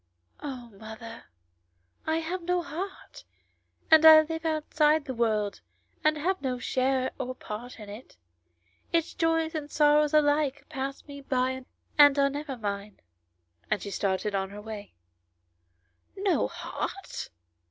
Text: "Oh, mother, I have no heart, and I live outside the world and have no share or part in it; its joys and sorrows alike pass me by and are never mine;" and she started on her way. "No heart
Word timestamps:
"Oh, 0.51 0.71
mother, 0.79 1.25
I 2.07 2.21
have 2.21 2.41
no 2.41 2.63
heart, 2.63 3.23
and 3.91 4.03
I 4.03 4.21
live 4.23 4.45
outside 4.47 5.05
the 5.05 5.13
world 5.13 5.61
and 6.03 6.17
have 6.17 6.41
no 6.41 6.57
share 6.57 7.11
or 7.19 7.35
part 7.35 7.79
in 7.79 7.87
it; 7.87 8.17
its 8.91 9.13
joys 9.13 9.53
and 9.53 9.69
sorrows 9.69 10.15
alike 10.15 10.65
pass 10.69 11.05
me 11.05 11.21
by 11.21 11.65
and 11.99 12.17
are 12.17 12.31
never 12.31 12.57
mine;" 12.57 12.99
and 13.69 13.79
she 13.83 13.91
started 13.91 14.33
on 14.33 14.49
her 14.49 14.59
way. 14.61 14.95
"No 16.17 16.47
heart 16.47 17.29